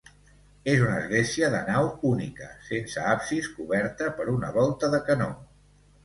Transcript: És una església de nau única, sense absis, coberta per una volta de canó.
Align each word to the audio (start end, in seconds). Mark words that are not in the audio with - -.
És 0.71 0.79
una 0.83 0.93
església 1.01 1.49
de 1.55 1.59
nau 1.67 1.89
única, 2.11 2.47
sense 2.69 3.03
absis, 3.09 3.49
coberta 3.59 4.07
per 4.21 4.25
una 4.37 4.49
volta 4.55 4.89
de 4.95 5.01
canó. 5.11 5.29